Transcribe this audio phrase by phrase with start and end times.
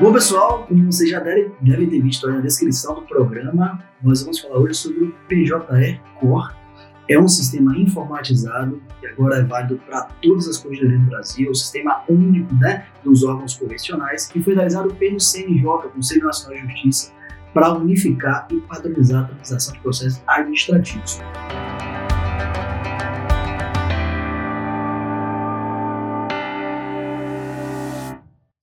[0.00, 4.58] Bom, pessoal, como vocês já devem, ter visto na descrição do programa, nós vamos falar
[4.58, 6.54] hoje sobre o PJE Core.
[7.06, 11.54] É um sistema informatizado que agora é válido para todas as corredorias do Brasil, o
[11.54, 17.12] sistema único né, dos órgãos correcionais, que foi realizado pelo CNJ, Conselho Nacional de Justiça,
[17.52, 21.20] para unificar e padronizar a transação de processos administrativos.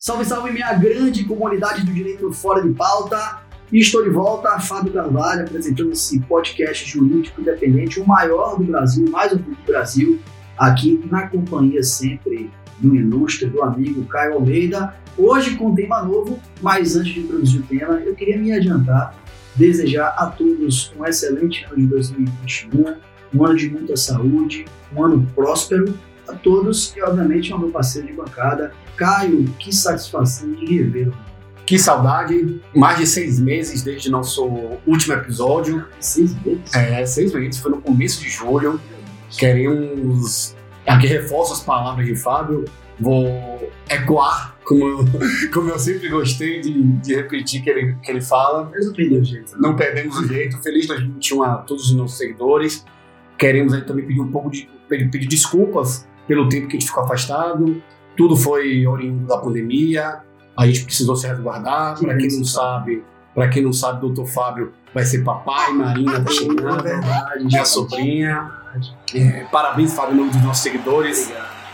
[0.07, 3.41] Salve, salve, minha grande comunidade do direito fora de pauta.
[3.73, 9.33] Estou de volta, Fábio Carvalho, apresentando esse podcast jurídico independente, o maior do Brasil, mais
[9.33, 10.17] ouvido do Brasil,
[10.57, 12.49] aqui na companhia sempre
[12.79, 14.95] do ilustre, do amigo Caio Almeida.
[15.17, 19.13] Hoje com um tema novo, mas antes de introduzir o tema, eu queria me adiantar,
[19.57, 22.95] desejar a todos um excelente ano de 2021,
[23.33, 24.63] um ano de muita saúde,
[24.95, 25.93] um ano próspero
[26.27, 29.45] a todos e, obviamente, ao meu parceiro de bancada, Caio.
[29.59, 31.13] Que satisfação de revê-lo.
[31.65, 34.45] Que saudade, mais de seis meses desde nosso
[34.85, 35.85] último episódio.
[35.99, 36.73] Seis meses?
[36.73, 38.79] É, seis meses, foi no começo de julho.
[39.37, 40.55] Queremos.
[40.85, 42.63] Aqui reforço as palavras de Fábio,
[42.97, 43.27] vou
[43.89, 45.05] ecoar, como eu,
[45.53, 48.71] como eu sempre gostei de, de repetir que ele, que ele fala.
[48.71, 49.59] Mas não perdeu o jeito.
[49.59, 50.57] Não perdemos o jeito.
[50.63, 52.85] Feliz 2021 a todos os nossos seguidores.
[53.37, 54.69] Queremos aí também pedir um pouco de.
[54.87, 57.81] pedir, pedir desculpas pelo tempo que a gente ficou afastado.
[58.15, 60.21] Tudo foi oriundo da pandemia.
[60.57, 61.99] A gente precisou se resguardar.
[61.99, 66.29] Para quem não sabe, para quem não sabe, doutor Fábio vai ser papai, Marina tá
[66.33, 68.51] chegando, verdade, minha sobrinha.
[69.13, 71.31] É, parabéns, Fábio, em nome dos nossos seguidores.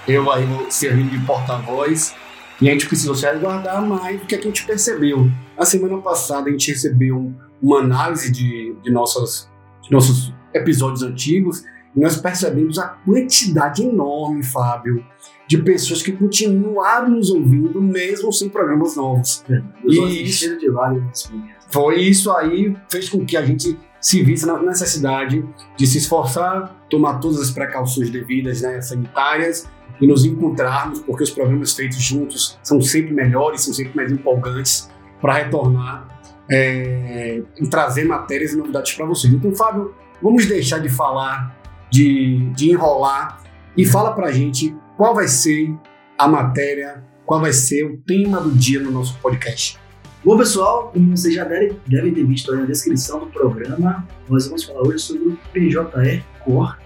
[0.08, 2.14] Eu aí servindo de porta-voz.
[2.62, 5.30] E a gente precisou se resguardar mais do que a gente percebeu.
[5.58, 9.50] Na semana passada a gente recebeu uma análise de, de, nossas,
[9.82, 11.64] de nossos episódios antigos
[11.96, 15.06] nós percebemos a quantidade enorme, Fábio,
[15.48, 19.44] de pessoas que continuaram nos ouvindo mesmo sem programas novos.
[19.86, 21.30] E isso, de vários
[21.74, 25.44] foi isso aí fez com que a gente se visse na necessidade
[25.76, 29.68] de se esforçar, tomar todas as precauções devidas, né, sanitárias,
[30.00, 34.90] e nos encontrarmos, porque os programas feitos juntos são sempre melhores, são sempre mais empolgantes
[35.20, 36.20] para retornar
[36.52, 39.34] é, e trazer matérias e novidades para vocês.
[39.34, 41.58] Então, Fábio, vamos deixar de falar,
[41.94, 43.40] de, de enrolar
[43.78, 45.72] e fala para a gente qual vai ser
[46.18, 49.80] a matéria, qual vai ser o tema do dia no nosso podcast.
[50.26, 54.48] Bom, pessoal, como vocês já devem, devem ter visto aí na descrição do programa, nós
[54.48, 56.78] vamos falar hoje sobre o PJE Core.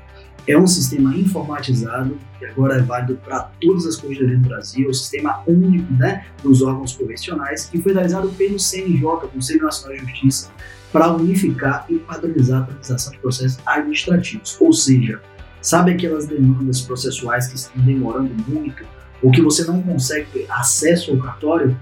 [0.45, 4.93] É um sistema informatizado que agora é válido para todas as corredorias do Brasil, o
[4.93, 10.51] sistema único né, dos órgãos convencionais, que foi realizado pelo CNJ, Conselho Nacional de Justiça,
[10.97, 14.57] para unificar e padronizar a transação de processos administrativos.
[14.59, 15.21] Ou seja,
[15.61, 18.83] sabe aquelas demandas processuais que estão demorando muito,
[19.21, 21.77] ou que você não consegue ter acesso ao cartório?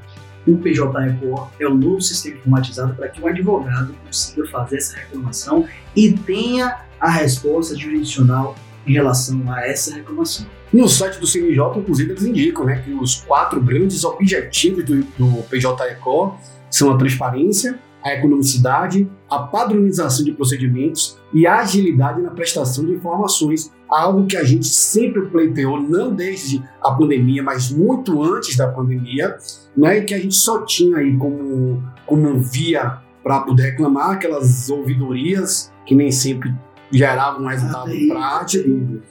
[0.45, 4.97] O PJE Core é o novo sistema informatizado para que o advogado consiga fazer essa
[4.97, 5.65] reclamação
[5.95, 8.55] e tenha a resposta jurisdicional
[8.85, 10.45] em relação a essa reclamação.
[10.71, 15.41] No site do CNJ, inclusive, eles indicam né, que os quatro grandes objetivos do, do
[15.43, 16.33] PJE Core
[16.69, 22.91] são a transparência, a economicidade, a padronização de procedimentos e a agilidade na prestação de
[22.93, 28.67] informações, algo que a gente sempre pleiteou, não desde a pandemia, mas muito antes da
[28.67, 29.35] pandemia,
[29.75, 34.69] né, e que a gente só tinha aí como, como via para poder reclamar aquelas
[34.69, 36.53] ouvidorias que nem sempre
[36.91, 39.01] geravam um resultado Ah, prático.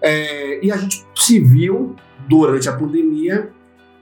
[0.00, 1.96] É, e a gente se viu
[2.28, 3.50] durante a pandemia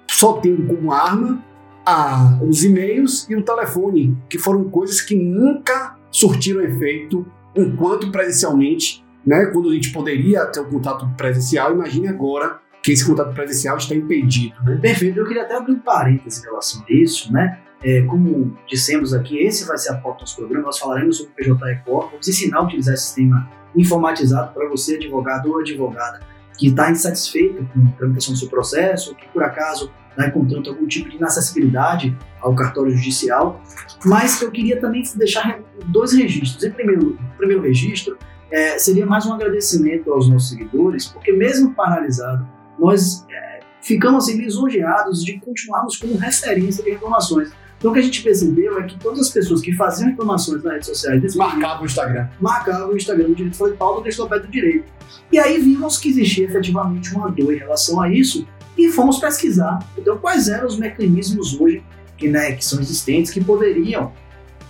[0.06, 1.42] só tendo como arma
[1.84, 9.04] a- os e-mails e o telefone, que foram coisas que nunca surtiram efeito enquanto presencialmente,
[9.26, 9.46] né?
[9.46, 13.94] Quando a gente poderia ter o contato presencial, imagine agora que esse contato presencial está
[13.94, 14.76] impedido, né?
[14.80, 17.58] Perfeito, eu queria até abrir um parêntese em relação a isso, né?
[17.82, 21.32] É, como dissemos aqui, esse vai ser a pauta do nosso programa, nós falaremos sobre
[21.32, 26.20] o PJE Core, vamos ensinar a utilizar esse sistema informatizado para você, advogado ou advogada,
[26.58, 30.86] que está insatisfeito com a tramitação do seu processo, que por acaso está encontrando algum
[30.86, 33.60] tipo de inacessibilidade ao cartório judicial,
[34.04, 36.62] mas eu queria também deixar dois registros.
[36.62, 38.16] Em primeiro, o primeiro registro
[38.50, 42.46] é, seria mais um agradecimento aos nossos seguidores, porque mesmo paralisado,
[42.78, 47.50] nós é, ficamos assim, lisonjeados de continuarmos como referência de reclamações.
[47.78, 50.72] Então o que a gente percebeu é que todas as pessoas que faziam reclamações nas
[50.72, 52.28] redes sociais desse Marcava o Instagram.
[52.40, 54.84] marcavam o Instagram do Direito de Pauta do Textopé do Direito.
[55.30, 59.78] E aí vimos que existia efetivamente uma dor em relação a isso e fomos pesquisar.
[59.96, 61.82] Então, quais eram os mecanismos hoje
[62.16, 64.12] que, né, que são existentes que poderiam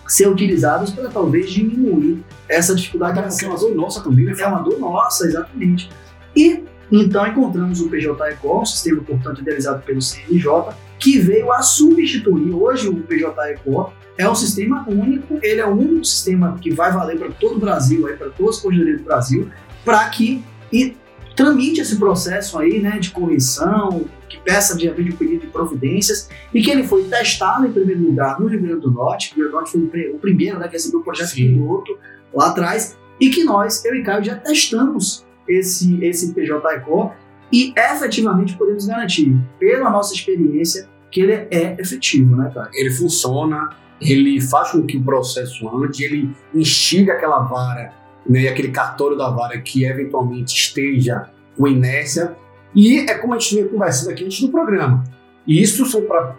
[0.06, 4.34] ser utilizados para talvez diminuir essa dificuldade porque é uma dor nossa também, né?
[4.38, 5.90] É uma dor nossa, exatamente.
[6.36, 6.62] E
[6.92, 12.52] Então encontramos o PJ Ecol, um sistema, portanto, idealizado pelo CNJ, que veio a substituir.
[12.52, 16.92] Hoje o PJ Ecol é um sistema único, ele é o único sistema que vai
[16.92, 19.50] valer para todo o Brasil, para todas as corredorias do Brasil,
[19.84, 20.96] para que e
[21.34, 26.28] tramite esse processo aí, né, de correção, que peça de repente um pedido de providências,
[26.52, 29.50] e que ele foi testado em primeiro lugar no Rio Grande do Norte, o Rio
[29.50, 31.54] Grande do Norte foi o primeiro né, que recebeu o projeto Sim.
[31.54, 31.98] piloto
[32.32, 37.12] lá atrás, e que nós, eu e Caio, já testamos esse, esse PJ ECO
[37.52, 42.70] e efetivamente podemos garantir, pela nossa experiência, que ele é efetivo, né, Caio?
[42.74, 43.70] Ele funciona,
[44.00, 47.92] ele faz com que o processo ande, ele instiga aquela vara,
[48.28, 52.36] né, aquele cartório da vara que eventualmente esteja com inércia.
[52.74, 55.04] E é como a gente vinha conversando aqui antes do programa.
[55.46, 56.36] E isso são para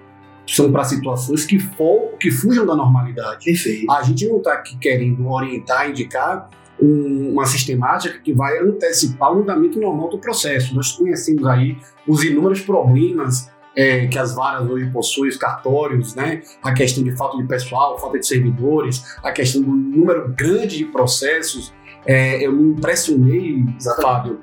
[0.48, 3.46] são para situações que, for, que fujam da normalidade.
[3.46, 3.92] Perfeito.
[3.92, 6.50] A gente não está aqui querendo orientar, indicar
[6.80, 10.76] um, uma sistemática que vai antecipar o andamento normal do processo.
[10.76, 11.78] Nós conhecemos aí
[12.08, 16.42] os inúmeros problemas é, que as varas hoje possuem, os cartórios, né?
[16.64, 20.86] a questão de falta de pessoal, falta de servidores, a questão do número grande de
[20.86, 21.74] processos.
[22.06, 23.66] É, eu me impressionei,
[24.02, 24.40] Fábio,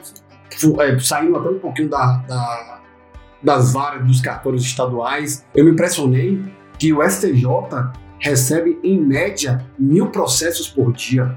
[0.81, 2.81] é, saindo até um pouquinho da, da,
[3.43, 6.43] das varas dos cartórios estaduais, eu me impressionei
[6.79, 7.47] que o STJ
[8.19, 11.37] recebe, em média, mil processos por dia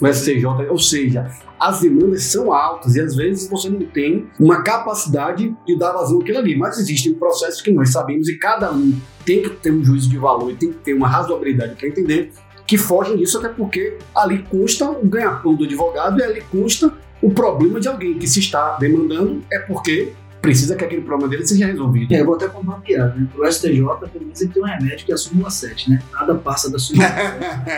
[0.00, 4.62] o STJ, ou seja, as demandas são altas e às vezes você não tem uma
[4.62, 8.94] capacidade de dar vazão àquilo ali, mas existem processos que nós sabemos e cada um
[9.24, 12.32] tem que ter um juízo de valor e tem que ter uma razoabilidade para entender
[12.66, 17.30] que fogem disso, até porque ali custa o ganha-pão do advogado e ali custa o
[17.30, 21.66] problema de alguém que se está demandando é porque precisa que aquele problema dele seja
[21.66, 22.12] resolvido.
[22.14, 23.26] É, eu vou até contar uma piada, né?
[23.32, 23.80] Pro STJ,
[24.12, 26.02] pelo menos ele tem um remédio que é a súmula 7, né?
[26.12, 27.08] Nada passa da súmula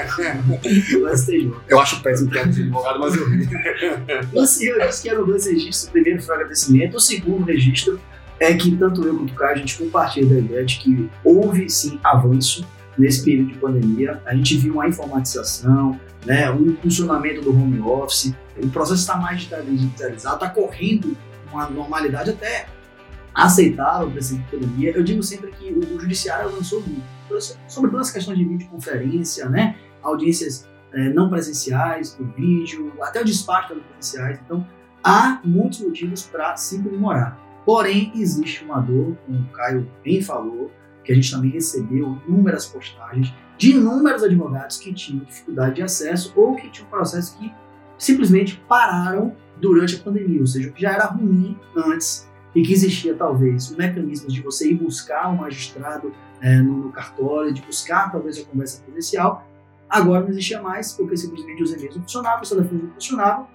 [0.06, 1.52] 7 do STJ.
[1.68, 3.48] Eu acho péssimo piada de advogado, mas eu ri.
[4.34, 8.00] o senhor disse que eram dois registros, o primeiro foi o agradecimento, o segundo registro
[8.38, 11.68] é que tanto eu quanto o Caio, a gente compartilha da ideia de que houve,
[11.68, 12.66] sim, avanço
[12.96, 14.20] nesse período de pandemia.
[14.24, 19.40] A gente viu uma informatização, né, um funcionamento do home office, o processo está mais
[19.40, 21.16] digitalizado, está correndo
[21.52, 22.66] uma normalidade até
[23.34, 24.92] aceitável para essa economia.
[24.92, 27.04] Eu digo sempre que o, judiciário avançou muito,
[27.68, 29.76] sobretudo as questões de videoconferência, né?
[30.02, 34.40] audiências é, não presenciais, por vídeo, até o despacho das presenciais.
[34.44, 34.66] Então,
[35.02, 37.38] há muitos motivos para se comemorar.
[37.64, 40.70] Porém, existe uma dor, como o Caio bem falou,
[41.04, 46.32] que a gente também recebeu inúmeras postagens de inúmeros advogados que tinham dificuldade de acesso
[46.34, 47.52] ou que tinham processos que
[47.98, 52.72] simplesmente pararam durante a pandemia, ou seja, o que já era ruim antes e que
[52.72, 58.10] existia talvez um mecanismo de você ir buscar um magistrado é, no, cartório, de buscar
[58.10, 59.46] talvez a conversa presencial,
[59.88, 63.48] agora não existia mais, porque simplesmente os e-mails não funcionavam, os telefones não funcionavam,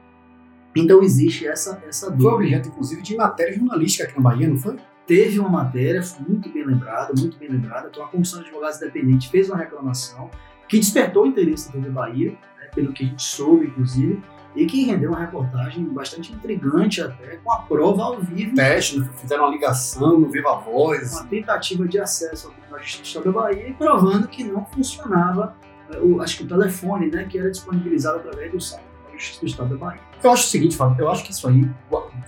[0.76, 2.30] então existe essa, essa dúvida.
[2.30, 4.78] Foi objeto, inclusive, de matéria jornalística aqui na Bahia, não foi?
[5.08, 8.82] Teve uma matéria, foi muito bem lembrada, muito bem lembrada, então a Comissão de Advogados
[8.82, 10.30] Independente fez uma reclamação
[10.68, 14.22] que despertou o interesse da TV Bahia, né, pelo que a gente soube, inclusive,
[14.56, 18.56] e que rendeu uma reportagem bastante intrigante até, com a prova ao vivo.
[18.56, 21.14] Teste, fizeram uma ligação no Viva Voz.
[21.14, 25.56] Uma tentativa de acesso de Justiça da Bahia e provando que não funcionava,
[25.92, 29.40] eh, o, acho que o telefone, né, que era disponibilizado através do site do Justiça
[29.42, 30.02] do Estado da Bahia.
[30.24, 31.70] Eu acho o seguinte, Fábio, eu acho que isso aí,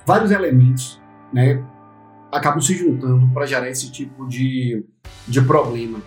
[0.06, 1.02] vários elementos,
[1.34, 1.64] né,
[2.32, 4.86] acabam se juntando para gerar esse tipo de,
[5.28, 6.00] de problema.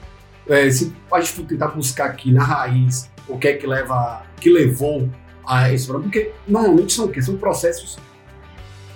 [0.48, 4.22] É, se a gente for tentar buscar aqui na raiz o que é que leva,
[4.40, 5.08] que levou
[5.50, 7.20] a esse problema, porque normalmente são o quê?
[7.20, 7.98] São processos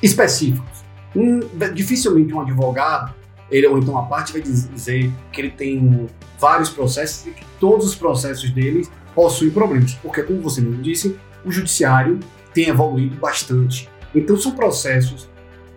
[0.00, 0.84] específicos.
[1.16, 1.40] Um,
[1.75, 3.12] dificilmente um advogado,
[3.50, 6.06] ele, ou então a parte vai dizer que ele tem
[6.38, 11.16] vários processos e que todos os processos dele possuem problemas, porque como você mesmo disse,
[11.44, 12.20] o judiciário
[12.52, 13.88] tem evoluído bastante.
[14.14, 15.28] Então são processos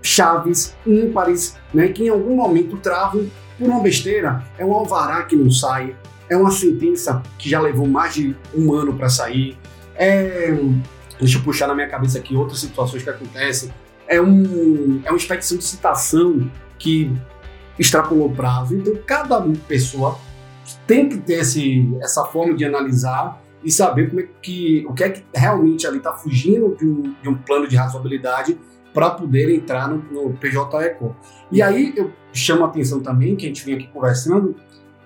[0.01, 4.43] chaves, ímpares, né, que em algum momento travam por uma besteira.
[4.57, 5.95] É um alvará que não sai,
[6.29, 9.57] é uma sentença que já levou mais de um ano para sair,
[9.97, 10.57] é,
[11.19, 13.73] deixa eu puxar na minha cabeça aqui outras situações que acontecem.
[14.07, 16.49] É, um, é uma expedição de citação
[16.79, 17.11] que
[17.77, 18.75] extrapolou prazo.
[18.75, 20.17] Então, cada pessoa
[20.85, 25.03] tem que ter esse, essa forma de analisar e saber como é que, o que
[25.03, 28.57] é que realmente ali está fugindo de um, de um, plano de razoabilidade
[28.93, 31.15] para poder entrar no, no PJ Eco.
[31.51, 34.55] E aí eu chamo a atenção também, que a gente vem aqui conversando,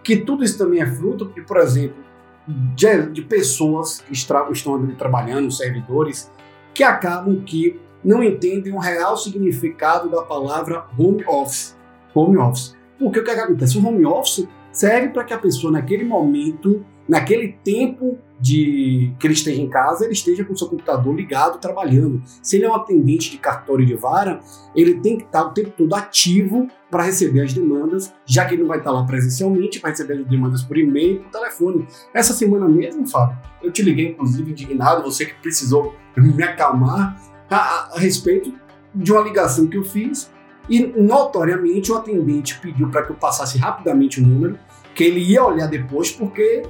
[0.04, 1.98] que tudo isso também é fruto de, por exemplo,
[2.76, 6.32] de, de pessoas que estão ali trabalhando, servidores,
[6.74, 11.76] que acabam que não entendem o real significado da palavra home office.
[12.14, 12.76] Home office.
[12.98, 13.78] Porque o que, é que acontece?
[13.78, 19.34] O home office serve para que a pessoa, naquele momento, naquele tempo de que ele
[19.34, 22.22] esteja em casa, ele esteja com o seu computador ligado, trabalhando.
[22.42, 24.40] Se ele é um atendente de cartório de vara,
[24.76, 28.64] ele tem que estar o tempo todo ativo para receber as demandas, já que ele
[28.64, 31.88] não vai estar lá presencialmente para receber as demandas por e-mail, por telefone.
[32.14, 37.96] Essa semana mesmo, Fábio, eu te liguei, inclusive, indignado, você que precisou me acalmar a,
[37.96, 38.52] a respeito
[38.94, 40.32] de uma ligação que eu fiz
[40.70, 44.58] e notoriamente o atendente pediu para que eu passasse rapidamente o número,
[44.96, 46.64] que ele ia olhar depois, porque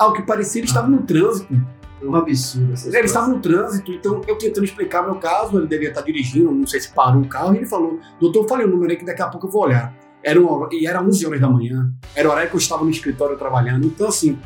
[0.00, 1.54] ao que parecia, ele estava no trânsito.
[2.02, 2.72] É um absurdo.
[2.86, 6.66] Ele estava no trânsito, então eu tentando explicar meu caso, ele devia estar dirigindo, não
[6.66, 9.20] sei se parou o carro, e ele falou: Doutor, falei o número aí que daqui
[9.20, 9.94] a pouco eu vou olhar.
[10.24, 12.90] Era uma, e era 11 horas da manhã, era o horário que eu estava no
[12.90, 13.86] escritório trabalhando.
[13.86, 14.38] Então, assim,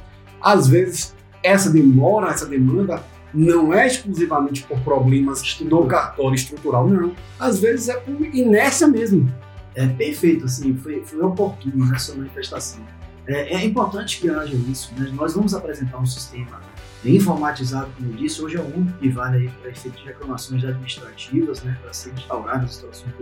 [0.42, 3.00] às vezes, essa demora, essa demanda,
[3.32, 7.12] não é exclusivamente por problemas do cartório estrutural, não.
[7.38, 9.32] Às vezes é por inércia mesmo.
[9.76, 12.80] É perfeito, assim, foi, foi oportuno nessa manifestação.
[13.26, 14.92] É, é, importante que haja isso.
[14.96, 15.10] Né?
[15.14, 16.60] Nós vamos apresentar um sistema
[17.04, 21.62] informatizado, como eu disse, hoje é o único que vale para efeito de reclamações administrativas,
[21.62, 21.76] né?
[21.82, 23.14] para ser instauradas situações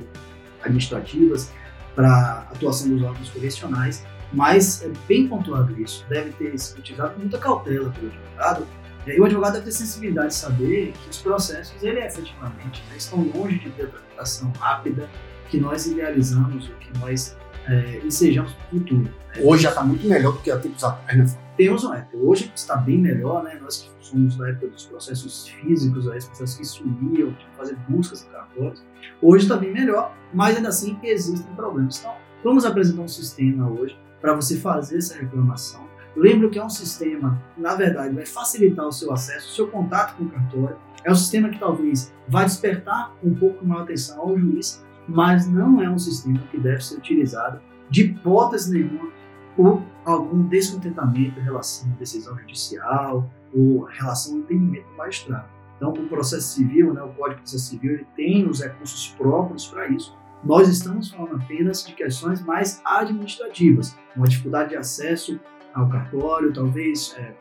[0.63, 1.51] administrativas,
[1.95, 6.05] para atuação dos órgãos correcionais, mas é bem pontuado isso.
[6.09, 8.67] Deve ter sido utilizado com muita cautela pelo advogado,
[9.05, 13.21] e o advogado deve ter sensibilidade de saber que os processos, ele efetivamente, né, estão
[13.35, 15.11] longe de ter a tramitação rápida
[15.49, 17.37] que nós idealizamos, o que nós
[17.69, 19.03] é, ensejamos para o futuro.
[19.03, 19.11] Né?
[19.43, 21.39] Hoje já está muito melhor do que há tempos atrás, né?
[21.57, 22.17] Temos uma época.
[22.17, 23.59] Hoje está bem melhor, né?
[23.61, 28.25] Nós que somos da época dos processos físicos, os processos que sumiam, de fazer buscas
[28.25, 28.85] em cartórios.
[29.21, 31.99] Hoje está bem melhor, mas ainda assim existem problemas.
[31.99, 35.87] Então, vamos apresentar um sistema hoje para você fazer essa reclamação.
[36.15, 40.17] Lembre que é um sistema, na verdade, vai facilitar o seu acesso, o seu contato
[40.17, 40.77] com o cartório.
[41.05, 45.83] É um sistema que talvez vai despertar um pouco maior atenção ao juiz mas não
[45.83, 49.11] é um sistema que deve ser utilizado de hipótese nenhuma
[49.57, 55.47] por algum descontentamento em relação à decisão judicial ou relação ao entendimento do magistrado.
[55.77, 59.67] Então, o processo civil, né, o Código de Processo Civil, ele tem os recursos próprios
[59.67, 60.17] para isso.
[60.45, 65.41] Nós estamos falando apenas de questões mais administrativas, uma dificuldade de acesso
[65.75, 67.35] ao cartório, talvez é,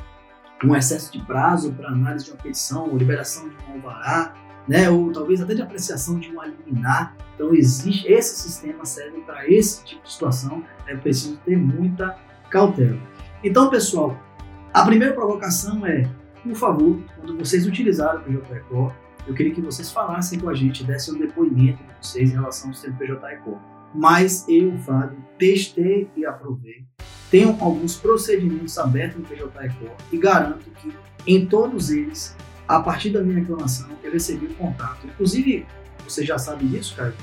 [0.63, 4.33] um excesso de prazo para análise de uma petição, ou liberação de um alvará,
[4.67, 7.15] né, ou talvez até de apreciação de um liminar.
[7.35, 12.17] Então existe esse sistema serve para esse tipo de situação, é preciso ter muita
[12.49, 12.99] cautela.
[13.43, 14.17] Então, pessoal,
[14.73, 16.07] a primeira provocação é,
[16.43, 18.93] por favor, quando vocês utilizarem o PJ Record,
[19.27, 22.69] eu queria que vocês falassem com a gente, dessem um depoimento de vocês em relação
[22.69, 23.59] ao sistema PJ Record.
[23.93, 26.85] Mas eu, Fábio, testei e aprovei.
[27.29, 30.91] Tenho alguns procedimentos abertos no PJ Record e garanto que
[31.27, 32.35] em todos eles
[32.71, 35.05] a partir da minha reclamação, eu recebi um contato.
[35.05, 35.65] Inclusive,
[36.07, 37.13] você já sabe disso, cara,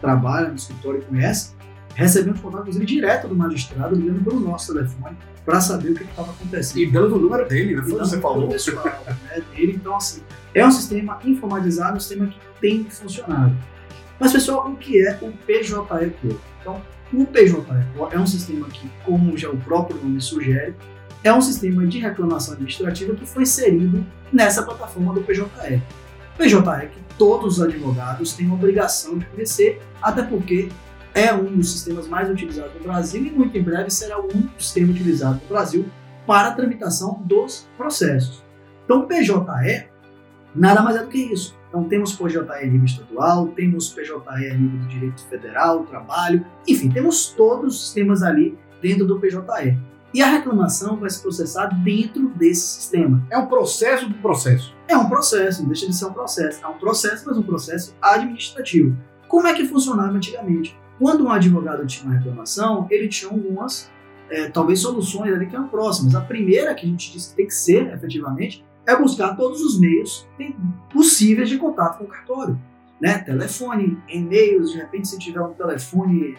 [0.00, 1.54] trabalha no escritório e conhece,
[1.94, 5.94] recebemos um contato, inclusive, direto do magistrado, ligando para o nosso telefone, para saber o
[5.94, 6.78] que estava acontecendo.
[6.78, 7.82] E dando o número dele, né?
[7.82, 8.48] Foi você falou.
[8.48, 9.72] Pessoal, né, dele.
[9.74, 10.22] Então, assim,
[10.54, 13.56] é um sistema informatizado, um sistema que tem funcionado.
[14.20, 16.40] Mas, pessoal, o que é o PJE Pro?
[16.60, 16.80] Então,
[17.12, 17.60] o PJE
[17.92, 20.76] Pro é um sistema que, como já o próprio nome sugere,
[21.24, 25.82] é um sistema de reclamação administrativa que foi inserido nessa plataforma do PJE.
[26.36, 30.68] PJE que todos os advogados têm a obrigação de conhecer, até porque
[31.14, 34.62] é um dos sistemas mais utilizados no Brasil e muito em breve será o único
[34.62, 35.86] sistema utilizado no Brasil
[36.26, 38.42] para a tramitação dos processos.
[38.84, 39.86] Então, PJE
[40.54, 41.56] nada mais é do que isso.
[41.68, 46.90] Então, temos PJE a nível estadual, temos PJE a nível do direito federal, trabalho, enfim,
[46.90, 49.78] temos todos os sistemas ali dentro do PJE.
[50.14, 53.26] E a reclamação vai se processar dentro desse sistema.
[53.30, 54.74] É um processo do processo.
[54.86, 56.62] É um processo, não deixa de ser um processo.
[56.62, 58.94] É um processo, mas um processo administrativo.
[59.26, 60.78] Como é que funcionava antigamente?
[60.98, 63.90] Quando um advogado tinha uma reclamação, ele tinha algumas,
[64.28, 66.14] é, talvez, soluções ali que eram próximas.
[66.14, 69.80] A primeira, que a gente disse que tem que ser, efetivamente, é buscar todos os
[69.80, 70.28] meios
[70.92, 72.60] possíveis de contato com o cartório.
[73.00, 73.18] Né?
[73.18, 76.36] Telefone, e-mails, de repente, se tiver um telefone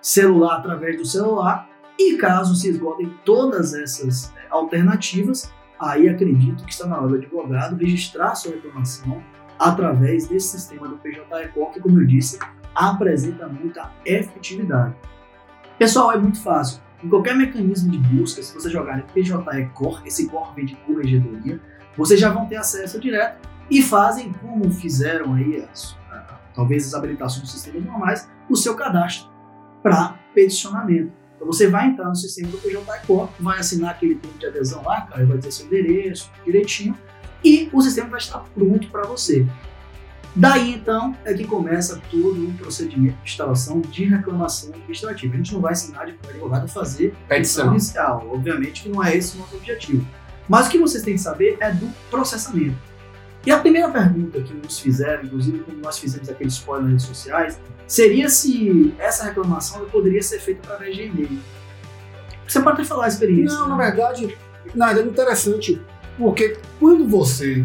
[0.00, 1.69] celular através do celular,
[2.00, 7.14] e caso se esgotem todas essas é, alternativas, aí acredito que está na hora do
[7.16, 9.22] advogado registrar sua reclamação
[9.58, 12.38] através desse sistema do PJE-COR, que, como eu disse,
[12.74, 14.94] apresenta muita efetividade.
[15.78, 16.80] Pessoal, é muito fácil.
[17.04, 20.76] Em qualquer mecanismo de busca, se você jogar em PJE Core, esse Core vem de
[20.76, 21.60] corregedoria,
[21.96, 25.96] vocês já vão ter acesso direto e fazem como fizeram aí, as,
[26.54, 29.30] talvez as habilitações dos sistemas normais, o seu cadastro
[29.82, 31.19] para peticionamento.
[31.40, 32.84] Então você vai entrar no sistema do PJ
[33.40, 36.94] vai assinar aquele termo de adesão lá, cara, vai dizer seu endereço direitinho,
[37.42, 39.46] e o sistema vai estar pronto para você.
[40.36, 45.32] Daí então é que começa todo um procedimento de instalação de reclamação administrativa.
[45.32, 47.70] A gente não vai ensinar de advogado a fazer Petição.
[47.70, 50.06] inicial, obviamente que não é esse o nosso objetivo.
[50.46, 52.76] Mas o que vocês têm que saber é do processamento.
[53.46, 57.06] E a primeira pergunta que nos fizeram, inclusive quando nós fizemos aquele spoiler nas redes
[57.06, 61.38] sociais, seria se essa reclamação poderia ser feita através de e-mail.
[62.46, 63.58] Você pode até falar a experiência.
[63.58, 63.76] Não, né?
[63.76, 64.36] na verdade,
[64.74, 65.80] nada é interessante,
[66.18, 67.64] porque quando você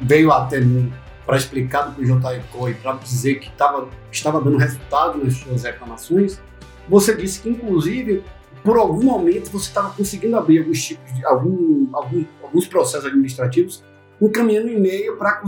[0.00, 0.92] veio até mim
[1.24, 2.36] para explicar do PJ
[2.70, 6.40] e para dizer que tava, estava dando resultado nas suas reclamações,
[6.88, 8.24] você disse que, inclusive,
[8.64, 13.84] por algum momento você estava conseguindo abrir alguns tipos de algum, algum, alguns processos administrativos
[14.20, 15.42] encaminhando e-mail para a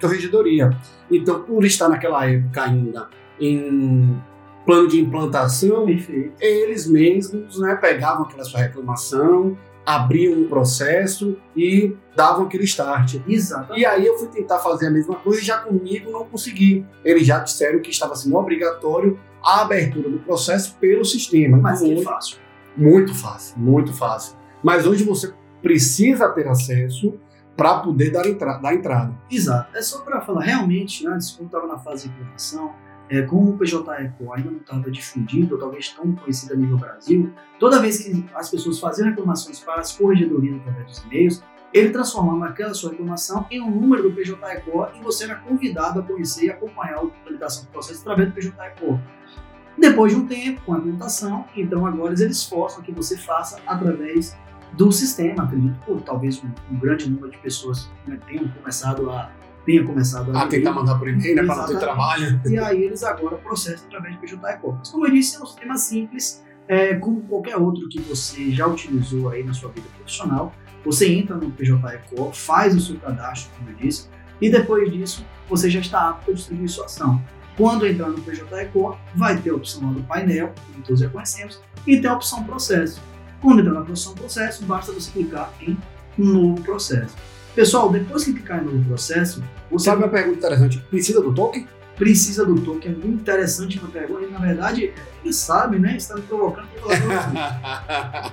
[0.00, 0.70] corregedoria.
[1.10, 3.08] Então, por estar naquela época ainda
[3.40, 4.16] em
[4.66, 6.32] plano de implantação, Perfeito.
[6.40, 13.16] eles mesmos né, pegavam aquela sua reclamação, abriam um processo e davam aquele start.
[13.26, 13.80] Exatamente.
[13.80, 16.84] E aí eu fui tentar fazer a mesma coisa e já comigo não consegui.
[17.02, 21.56] Eles já disseram que estava sendo obrigatório a abertura do processo pelo sistema.
[21.56, 22.36] Mas Então, é fácil.
[22.76, 24.36] muito fácil, muito fácil.
[24.62, 27.14] Mas hoje você precisa ter acesso
[27.58, 29.12] para poder dar, entra dar entrada.
[29.28, 29.76] Exato.
[29.76, 32.72] É só para falar, realmente, antes, quando estava na fase de implantação,
[33.10, 36.78] é, como o PJ Eco ainda não estava difundido, ou talvez tão conhecido a nível
[36.78, 41.42] Brasil, toda vez que as pessoas faziam reclamações para as corregedorias através dos e-mails,
[41.74, 45.98] ele transformava aquela sua reclamação em um número do PJ Eco e você era convidado
[45.98, 49.00] a conhecer e acompanhar a tramitação do processo através do PJ Eco.
[49.76, 54.36] Depois de um tempo, com a implantação, então agora eles forçam que você faça através
[54.72, 59.30] do sistema, acredito, por talvez um, um grande número de pessoas né, tenham começado a
[59.68, 60.64] tenha começado A aderir.
[60.64, 62.40] tentar mandar por e-mail, né, para não ter trabalho.
[62.46, 64.74] E aí eles agora processam através de PJ Eco.
[64.78, 68.66] Mas como eu disse, é um sistema simples, é, como qualquer outro que você já
[68.66, 70.54] utilizou aí na sua vida profissional.
[70.86, 74.08] Você entra no PJ Eco, faz o seu cadastro, como eu disse,
[74.40, 77.22] e depois disso você já está apto a distribuir sua ação.
[77.56, 81.08] Quando entrar no PJ Eco, vai ter a opção lá do painel, que todos já
[81.08, 83.02] conhecemos, e tem a opção processo.
[83.40, 85.76] Quando entrar na opção processo, basta você clicar em
[86.16, 87.14] novo processo.
[87.54, 90.78] Pessoal, depois que clicar em novo processo, você Sabe uma pergunta interessante?
[90.90, 91.66] Precisa do token?
[91.98, 92.92] precisa do token.
[92.92, 94.24] É muito interessante uma pergunta.
[94.24, 95.96] E, na verdade, ele sabe, né?
[95.96, 96.68] Está me provocando.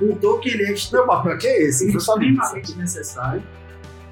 [0.01, 1.99] O token ele é Meu papel que é esse?
[1.99, 2.29] Sabia.
[2.29, 3.43] extremamente necessário.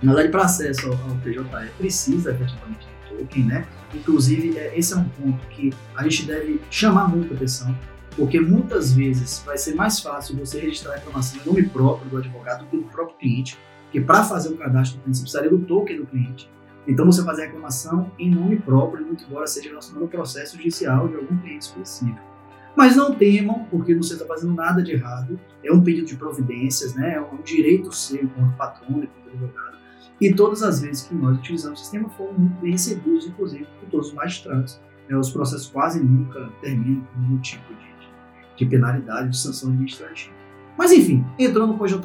[0.01, 3.65] Na verdade, para acesso ao, ao PJE precisa efetivamente do token, né?
[3.93, 7.77] Inclusive, é, esse é um ponto que a gente deve chamar muita atenção,
[8.15, 12.17] porque muitas vezes vai ser mais fácil você registrar a reclamação em nome próprio do
[12.17, 15.49] advogado do que do próprio cliente, porque para fazer o cadastro do cliente você precisaria
[15.49, 16.49] do token do cliente.
[16.87, 21.07] Então você fazer a reclamação em nome próprio, muito embora seja relacionado ao processo judicial
[21.07, 22.33] de algum cliente específico.
[22.75, 25.39] Mas não temam, porque você está fazendo nada de errado.
[25.63, 27.15] É um pedido de providências, né?
[27.15, 29.77] é um direito seu enquanto patrão, enquanto advogado.
[30.19, 33.89] E todas as vezes que nós utilizamos o sistema foram muito bem recebidos, inclusive por
[33.89, 34.79] todos os magistrados.
[35.09, 37.92] É, os processos quase nunca terminam com nenhum tipo de,
[38.55, 40.33] de penalidade, de sanção administrativa.
[40.77, 41.97] Mas enfim, entrou no PJE,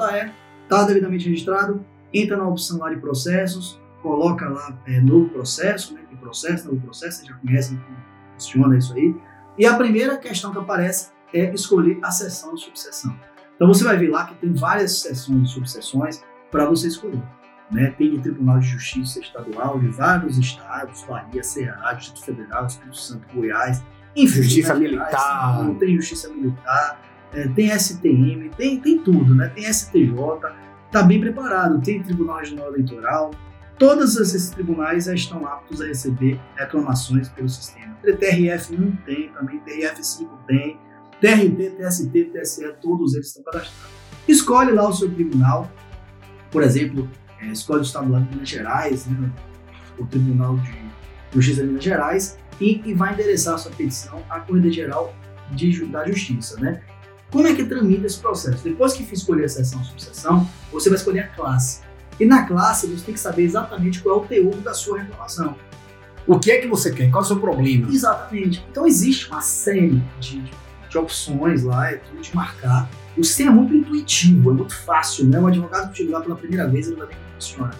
[0.63, 6.03] está devidamente registrado, entra na opção lá de processos, coloca lá é, novo processo, né,
[6.09, 7.97] que processo, novo processo, vocês já conhecem como
[8.35, 9.15] funciona isso aí.
[9.59, 13.15] E a primeira questão que aparece é escolher a seção de subseção.
[13.57, 17.23] Então você vai ver lá que tem várias seções de subseções para você escolher.
[17.71, 17.91] Né?
[17.99, 23.27] Tem de Tribunal de Justiça Estadual de vários estados, Bahia, Ceará, Distrito Federal, Espírito Santo,
[23.35, 23.83] Goiás.
[24.27, 25.55] Justiça Militar.
[25.55, 27.01] Paulo, tem Justiça Militar,
[27.33, 29.49] é, tem STM, tem, tem tudo, né?
[29.55, 30.15] Tem STJ,
[30.87, 33.31] está bem preparado, tem Tribunal Regional Eleitoral,
[33.79, 37.97] todos esses tribunais já estão aptos a receber reclamações pelo sistema.
[38.05, 40.79] TRF1 tem, também TRF5 tem,
[41.21, 43.97] TRT, TST, TSE, todos eles estão cadastrados.
[44.27, 45.71] Escolhe lá o seu tribunal,
[46.51, 47.09] por exemplo,
[47.41, 49.31] é, escolhe o estado lá de Minas Gerais, né,
[49.99, 50.79] o Tribunal de
[51.33, 55.15] Justiça de Minas Gerais, e, e vai endereçar a sua petição à Correia Geral
[55.51, 56.59] de, da Justiça.
[56.61, 56.81] Né?
[57.31, 58.65] Como é que tramita esse processo?
[58.65, 61.83] Depois que escolher a seção subseção, você vai escolher a classe.
[62.19, 65.57] E na classe você tem que saber exatamente qual é o teor da sua reclamação.
[66.27, 67.11] O que é que você quer?
[67.11, 67.89] Qual é o seu problema?
[67.91, 68.65] Exatamente.
[68.71, 70.43] Então existe uma série de,
[70.89, 72.89] de opções lá, é tudo de marcar.
[73.17, 75.39] O sistema é muito intuitivo, é muito fácil, né?
[75.41, 77.75] O advogado que utilizar pela primeira vez, ele vai ver como funciona.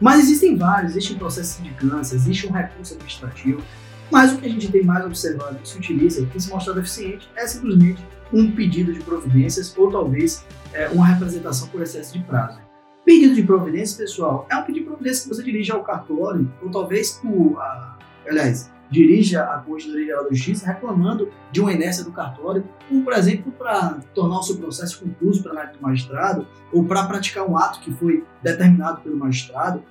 [0.00, 3.62] Mas existem vários, existe um processo de sindicância, existe um recurso administrativo,
[4.10, 6.80] mas o que a gente tem mais observado que se utiliza, que tem se mostrado
[6.80, 12.24] eficiente, é simplesmente um pedido de providências ou talvez é, uma representação por excesso de
[12.24, 12.58] prazo.
[13.04, 16.70] Pedido de providências, pessoal, é um pedido de providência que você dirige ao cartório, ou
[16.70, 22.12] talvez por, a, aliás, dirija a Corregedoria Geral da Justiça reclamando de uma inércia do
[22.12, 26.84] cartório, como, por exemplo, para tornar o seu processo concluso para análise do magistrado, ou
[26.84, 29.82] para praticar um ato que foi determinado pelo magistrado.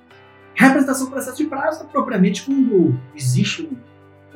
[0.54, 3.68] Representação do processo de prazo é propriamente quando existe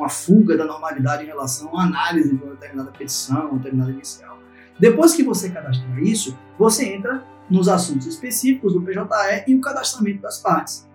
[0.00, 4.38] uma fuga da normalidade em relação à análise de uma determinada petição, uma determinada inicial.
[4.78, 10.22] Depois que você cadastra isso, você entra nos assuntos específicos do PJE e o cadastramento
[10.22, 10.88] das partes.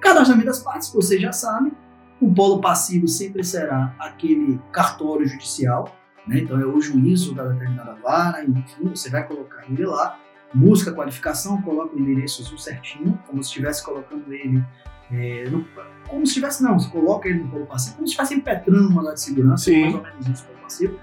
[0.00, 1.72] Cadastramento das partes, você já sabe,
[2.20, 5.94] o polo passivo sempre será aquele cartório judicial,
[6.26, 6.38] né?
[6.38, 10.18] então é o juízo da determinada vara, enfim, você vai colocar ele lá,
[10.54, 14.62] busca a qualificação, coloca o endereço certinho, como se estivesse colocando ele
[15.10, 15.64] é, no,
[16.08, 19.12] como se estivesse, não, você coloca ele no polo passivo, como se estivesse impetrando uma
[19.14, 19.82] de segurança, Sim.
[19.82, 20.98] mais ou menos isso, polo passivo.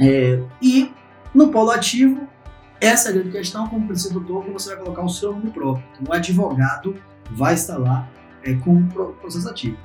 [0.00, 0.92] É, e
[1.34, 2.26] no polo ativo,
[2.80, 5.50] essa é a grande questão, como princípio doutor, que você vai colocar o seu nome
[5.50, 5.84] próprio.
[5.92, 6.96] Então, o advogado
[7.30, 8.08] vai estar lá
[8.42, 9.76] é, com o processo ativo.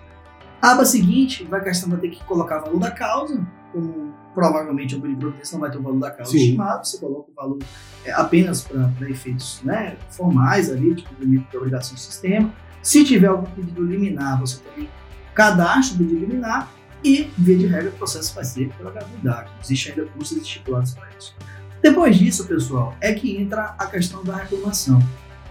[0.62, 4.96] A aba seguinte, vai questão vai ter que colocar o valor da causa, como provavelmente
[4.96, 6.38] o de proteção não vai ter o valor da causa Sim.
[6.38, 7.60] estimado, você coloca o valor
[8.06, 12.54] é, apenas para efeitos né, formais ali, de cumprimento de obrigação do sistema.
[12.82, 14.90] Se tiver algum pedido liminar, você também
[15.34, 16.70] cadastra o pedido liminar
[17.04, 19.52] e, via de regra, o processo vai ser pela gratuidade.
[19.64, 21.36] Existem ainda custos estipulados para isso.
[21.82, 25.02] Depois disso, pessoal, é que entra a questão da reclamação.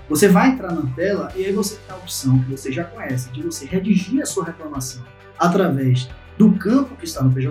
[0.09, 3.31] Você vai entrar na tela e aí você tem a opção que você já conhece
[3.31, 5.05] de você redigir a sua reclamação
[5.39, 7.49] através do campo que está no PJE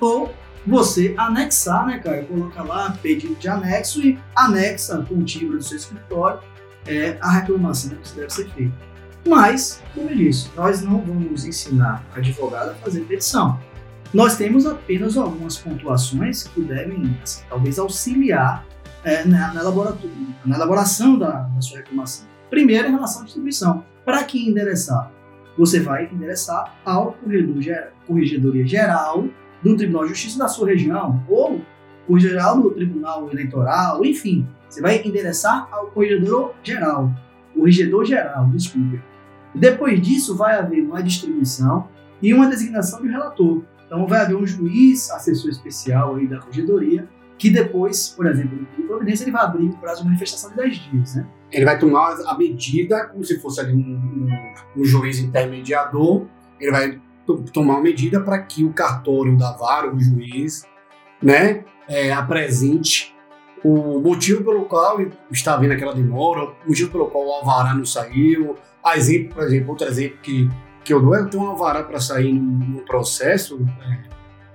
[0.00, 0.34] ou
[0.66, 2.24] você anexar, né, cara?
[2.24, 6.40] Coloca lá pedido de anexo e anexa com o timbre do seu escritório
[6.86, 8.74] é, a reclamação que deve ser feita.
[9.26, 13.58] Mas, como eu disse, nós não vamos ensinar advogado a fazer petição.
[14.14, 18.64] Nós temos apenas algumas pontuações que devem, assim, talvez, auxiliar
[19.04, 19.62] é, na, na,
[20.44, 22.26] na, elaboração da, da, sua reclamação.
[22.48, 23.84] Primeiro, em relação à distribuição.
[24.04, 25.10] Para que endereçar?
[25.58, 27.56] Você vai endereçar ao corredor,
[28.06, 29.26] Corregedoria Geral
[29.62, 31.60] do Tribunal de Justiça da sua região, ou
[32.08, 34.46] o geral do Tribunal Eleitoral, enfim.
[34.68, 37.10] Você vai endereçar ao Corregedor Geral.
[37.54, 39.00] Corregedor Geral, desculpe.
[39.56, 41.88] Depois disso, vai haver uma distribuição
[42.22, 43.62] e uma designação de relator.
[43.86, 48.86] Então, vai haver um juiz, assessor especial aí da corregedoria, que depois, por exemplo, no
[48.86, 51.26] Providência, ele vai abrir o prazo de manifestação de 10 dias, né?
[51.52, 56.26] Ele vai tomar a medida, como se fosse ali um, um, um juiz intermediador,
[56.58, 57.00] ele vai
[57.52, 60.64] tomar uma medida para que o cartório da vara, o juiz,
[61.22, 63.14] né, é, apresente
[63.64, 64.98] o motivo pelo qual
[65.30, 68.54] está havendo aquela demora, o motivo pelo qual o alvará não saiu.
[68.86, 70.48] A exemplo, por exemplo, outro exemplo que,
[70.84, 73.98] que eu dou é eu tenho um alvará para sair no, processo é,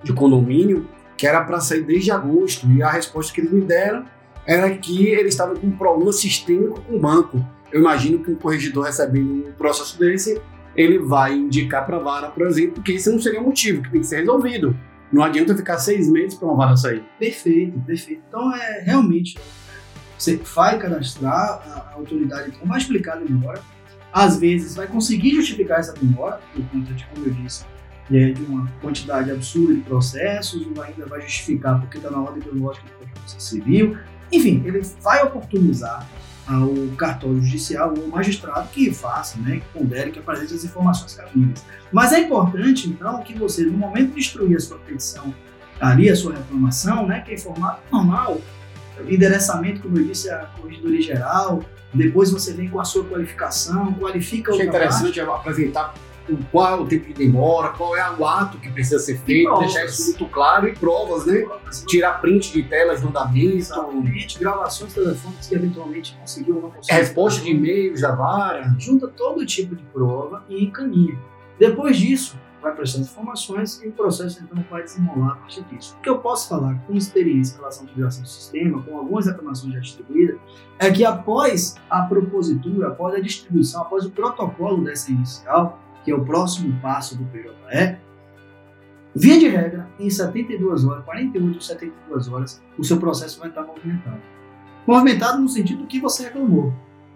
[0.01, 4.05] de condomínio que era para sair desde agosto, e a resposta que eles me deram
[4.47, 7.45] era que eles estavam com um problema sistêmico com o banco.
[7.73, 10.41] Eu imagino que um corregedor recebendo um processo desse,
[10.77, 13.91] ele vai indicar para a vara, por exemplo, que esse não seria o motivo, que
[13.91, 14.75] tem que ser resolvido.
[15.11, 17.03] Não adianta ficar seis meses para uma vara sair.
[17.19, 18.23] Perfeito, perfeito.
[18.27, 19.37] Então, é realmente,
[20.17, 23.61] você vai cadastrar, a, autoridade então, vai explicar a demora.
[24.13, 27.65] Às vezes, vai conseguir justificar essa demora, por conta de, como eu disse,
[28.09, 32.85] de uma quantidade absurda de processos, ou ainda vai justificar porque está na ordem biológica
[32.99, 33.97] do processo civil.
[34.31, 36.05] Enfim, ele vai oportunizar
[36.47, 41.13] ao cartório judicial ou ao magistrado que faça, né, que pondere, que apresente as informações
[41.13, 41.63] cabíveis.
[41.91, 45.33] Mas é importante, então, que você, no momento de instruir a sua petição,
[45.79, 48.41] ali a sua reclamação, né, que é em formato normal,
[49.07, 54.53] endereçamento, como eu disse, a corregedoria geral, depois você vem com a sua qualificação, qualifica
[54.53, 55.39] o É interessante parte.
[55.39, 55.93] apresentar
[56.51, 59.85] qual é o tempo de demora, qual é o ato que precisa ser feito, deixar
[59.85, 61.45] isso muito claro e provas, né?
[61.87, 63.57] Tirar print de telas de andamento.
[63.57, 66.97] Exatamente, gravações telefônicas que eventualmente conseguiu ou não conseguiu.
[66.97, 68.73] Resposta de e-mails da vara.
[68.79, 71.17] Junta todo tipo de prova e encaminha.
[71.59, 75.95] Depois disso, vai prestar informações e o processo então vai desenrolar a partir disso.
[75.97, 79.25] O que eu posso falar com experiência em relação à utilização do sistema, com algumas
[79.25, 80.39] reclamações já distribuídas,
[80.77, 86.15] é que após a propositura, após a distribuição, após o protocolo dessa inicial, que é
[86.15, 87.97] o próximo passo do PJE,
[89.15, 93.63] via de regra, em 72 horas, 48 ou 72 horas, o seu processo vai estar
[93.63, 94.21] movimentado.
[94.87, 96.73] Movimentado no sentido que você reclamou.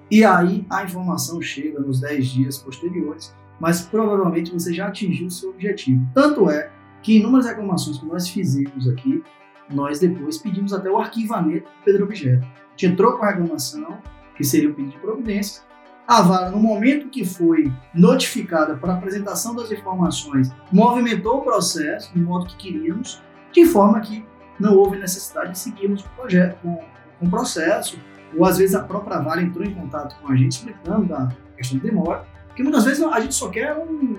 [0.09, 5.31] E aí a informação chega nos 10 dias posteriores, mas provavelmente você já atingiu o
[5.31, 6.05] seu objetivo.
[6.13, 6.69] Tanto é
[7.01, 9.23] que inúmeras reclamações que nós fizemos aqui,
[9.69, 12.45] nós depois pedimos até o arquivamento do Pedro Objeto.
[12.45, 13.99] A gente entrou com a reclamação,
[14.35, 15.63] que seria o pedido de providência,
[16.07, 22.23] a vara, no momento que foi notificada para apresentação das informações, movimentou o processo no
[22.25, 24.23] modo que queríamos, de forma que
[24.59, 26.75] não houve necessidade de seguirmos o projeto, com,
[27.19, 27.99] com o processo,
[28.37, 31.79] ou às vezes a própria vara entrou em contato com a gente explicando da questão
[31.79, 34.15] de demora, porque muitas vezes a gente só quer um,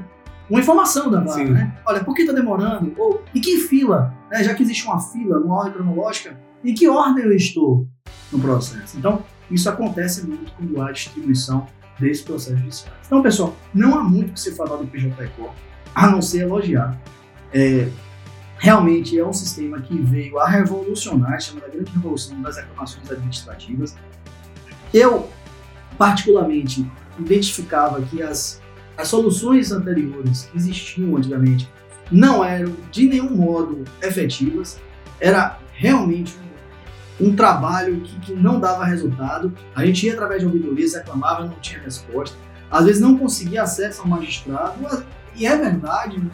[0.50, 1.74] uma informação da vara, né?
[1.86, 2.92] Olha, por que está demorando?
[2.98, 4.44] Ou em que fila, né?
[4.44, 7.88] já que existe uma fila, uma ordem cronológica, em que ordem eu estou
[8.30, 8.98] no processo?
[8.98, 11.66] Então, isso acontece muito quando há distribuição
[11.98, 12.94] desse processo judicial.
[13.06, 15.48] Então, pessoal, não há muito que se falar do PJ Core,
[15.94, 16.94] a não ser elogiar.
[17.54, 17.88] É,
[18.58, 23.96] realmente é um sistema que veio a revolucionar, chamada Grande Revolução das Reclamações Administrativas.
[24.92, 25.26] Eu,
[25.96, 26.86] particularmente,
[27.18, 28.60] identificava que as,
[28.96, 31.70] as soluções anteriores que existiam antigamente
[32.10, 34.78] não eram de nenhum modo efetivas,
[35.20, 36.34] era realmente
[37.20, 39.52] um, um trabalho que, que, não dava resultado.
[39.74, 42.36] A gente ia através de ouvidorias, reclamava, não tinha resposta.
[42.70, 46.30] Às vezes não conseguia acesso ao magistrado, e é verdade, né?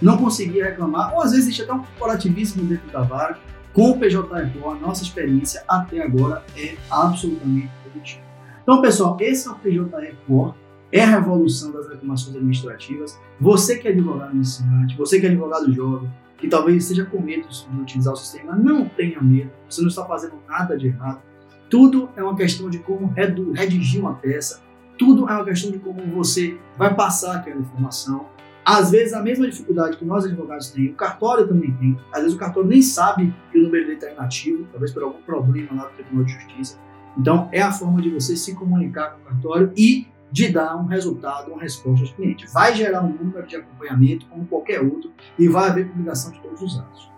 [0.00, 3.38] não conseguia reclamar, ou às vezes existe até um corporativismo dentro da vara.
[3.72, 8.27] Com o PJ a nossa experiência até agora é absolutamente positiva.
[8.68, 10.52] Então, pessoal, esse é o PJ Core
[10.92, 13.18] é a revolução das reclamações administrativas.
[13.40, 17.48] Você que é advogado iniciante, você que é advogado jovem, que talvez esteja com medo
[17.48, 21.22] de utilizar o sistema, não tenha medo, você não está fazendo nada de errado.
[21.70, 23.10] Tudo é uma questão de como
[23.54, 24.60] redigir uma peça,
[24.98, 28.26] tudo é uma questão de como você vai passar aquela informação.
[28.66, 31.98] Às vezes, a mesma dificuldade que nós advogados temos, o cartório também tem.
[32.12, 35.22] Às vezes, o cartório nem sabe que o número dele está inativo, talvez por algum
[35.22, 36.87] problema lá do Tribunal de Justiça.
[37.16, 40.86] Então, é a forma de você se comunicar com o cartório e de dar um
[40.86, 42.46] resultado, uma resposta ao cliente.
[42.52, 46.60] Vai gerar um número de acompanhamento, como qualquer outro, e vai haver publicação de todos
[46.62, 47.10] os dados.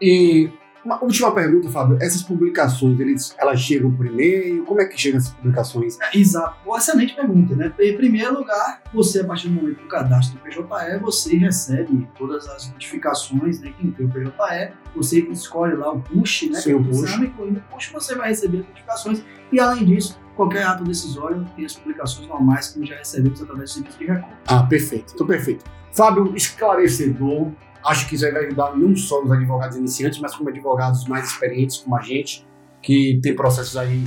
[0.00, 0.50] E
[0.84, 1.98] uma última pergunta, Fábio.
[2.00, 4.64] Essas publicações, eles, elas chegam por e-mail?
[4.64, 5.98] Como é que chegam essas publicações?
[6.00, 6.56] É, exato.
[6.66, 7.72] Uma excelente pergunta, né?
[7.78, 12.48] Em primeiro lugar, você, a partir do momento do cadastro do PJE, você recebe todas
[12.48, 13.72] as notificações, né?
[13.78, 16.60] Quem tem o PJE, você escolhe lá o push, né?
[16.60, 17.14] Sim, o push.
[17.14, 19.22] E no push você vai receber as notificações.
[19.52, 23.74] E, além disso, qualquer ato decisório tem as publicações normais, como já recebemos através do
[23.74, 24.36] serviço de recurso.
[24.46, 25.12] Ah, perfeito.
[25.14, 25.64] Então, perfeito.
[25.92, 27.50] Fábio, esclarecedor
[27.84, 31.78] Acho que isso vai ajudar não só os advogados iniciantes, mas como advogados mais experientes,
[31.78, 32.46] como a gente,
[32.82, 34.06] que tem processos aí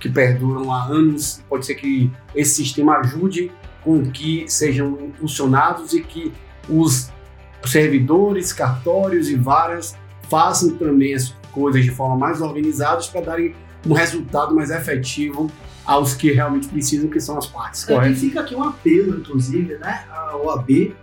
[0.00, 1.42] que perduram há anos.
[1.48, 3.50] Pode ser que esse sistema ajude
[3.82, 6.32] com que sejam impulsionados e que
[6.68, 7.10] os
[7.64, 9.96] servidores, cartórios e varas
[10.28, 13.54] façam também as coisas de forma mais organizada para darem
[13.86, 15.50] um resultado mais efetivo
[15.84, 17.88] aos que realmente precisam, que são as partes.
[17.88, 20.94] É, e fica aqui um apelo, inclusive, né, à OAB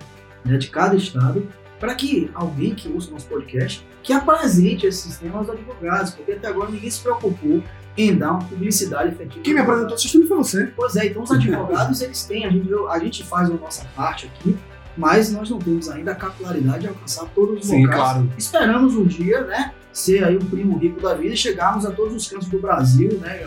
[0.45, 1.47] né, de cada estado,
[1.79, 6.33] para que alguém que usa o nosso podcast que apresente esse sistema aos advogados, porque
[6.33, 7.63] até agora ninguém se preocupou
[7.97, 9.41] em dar uma publicidade efetiva.
[9.43, 10.65] Quem me apresentou o sistema foi você.
[10.75, 14.27] Pois é, então os advogados eles têm, a gente, a gente faz a nossa parte
[14.27, 14.57] aqui,
[14.97, 18.01] mas nós não temos ainda a capilaridade de alcançar todos os Sim, locais.
[18.01, 18.29] Claro.
[18.37, 22.13] Esperamos um dia, né, ser aí um primo rico da vida e chegarmos a todos
[22.13, 23.45] os cantos do Brasil, né,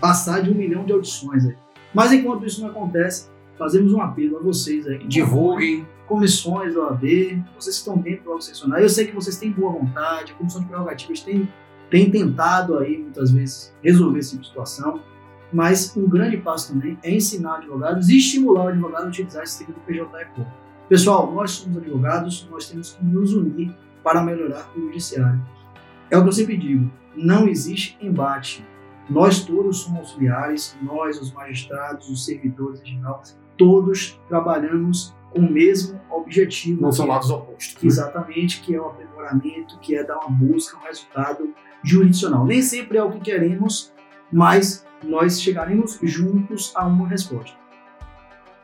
[0.00, 1.56] passar de um milhão de audições aí.
[1.92, 3.28] Mas enquanto isso não acontece,
[3.58, 5.06] fazemos um apelo a vocês aí.
[5.06, 7.04] Divulguem comissões da OAB,
[7.56, 8.80] vocês estão dentro do órgão seccional.
[8.80, 11.48] Eu sei que vocês têm boa vontade, a comissão de prerrogativas tem,
[11.88, 15.00] tem tentado aí, muitas vezes, resolver essa situação,
[15.52, 19.64] mas um grande passo também é ensinar advogados e estimular o advogado a utilizar esse
[19.64, 20.04] tipo de PJE
[20.88, 25.40] Pessoal, nós somos advogados, nós temos que nos unir para melhorar o judiciário.
[26.10, 28.66] É o que eu sempre digo, não existe embate.
[29.08, 33.22] Nós todos somos auxiliares, nós, os magistrados, os servidores em geral,
[33.56, 36.82] todos trabalhamos com o mesmo objetivo.
[36.82, 37.74] Não são é lados opostos.
[37.82, 37.88] Né?
[37.88, 42.44] Exatamente, que é o aprimoramento, que é dar uma busca, um resultado jurisdicional.
[42.44, 43.92] Nem sempre é o que queremos,
[44.32, 47.56] mas nós chegaremos juntos a uma resposta.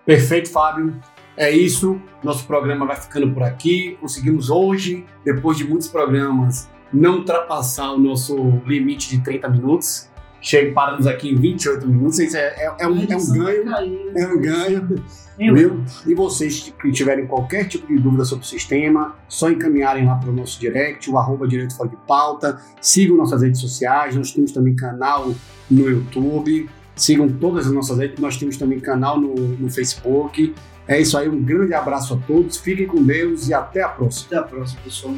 [0.04, 0.94] Perfeito, Fábio.
[1.36, 2.00] É isso.
[2.22, 3.96] Nosso programa vai ficando por aqui.
[4.00, 10.10] Conseguimos hoje, depois de muitos programas, não ultrapassar o nosso limite de 30 minutos.
[10.46, 12.20] Chega, paramos aqui em 28 minutos.
[12.20, 14.16] Isso é, é, é, um, é um ganho.
[14.16, 15.04] É um ganho.
[15.36, 15.84] Viu?
[16.06, 20.30] E vocês que tiverem qualquer tipo de dúvida sobre o sistema, só encaminharem lá para
[20.30, 22.60] o nosso direct, o arroba Direito Fora de Pauta.
[22.80, 25.34] Sigam nossas redes sociais, nós temos também canal
[25.68, 26.70] no YouTube.
[26.94, 30.54] Sigam todas as nossas redes, nós temos também canal no, no Facebook.
[30.86, 34.26] É isso aí, um grande abraço a todos, fiquem com Deus e até a próxima.
[34.28, 35.16] Até a próxima, pessoal.